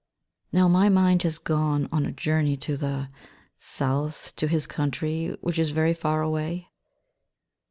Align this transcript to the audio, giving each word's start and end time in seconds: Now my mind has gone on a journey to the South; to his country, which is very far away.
Now 0.51 0.67
my 0.67 0.89
mind 0.89 1.21
has 1.21 1.37
gone 1.37 1.87
on 1.91 2.07
a 2.07 2.11
journey 2.11 2.57
to 2.57 2.75
the 2.75 3.09
South; 3.59 4.35
to 4.37 4.47
his 4.47 4.65
country, 4.65 5.37
which 5.41 5.59
is 5.59 5.69
very 5.69 5.93
far 5.93 6.23
away. 6.23 6.69